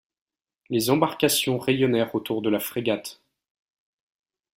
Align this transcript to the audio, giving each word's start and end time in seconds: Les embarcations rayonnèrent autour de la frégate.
Les 0.71 0.89
embarcations 0.89 1.59
rayonnèrent 1.59 2.15
autour 2.15 2.41
de 2.41 2.49
la 2.49 2.59
frégate. 2.59 3.21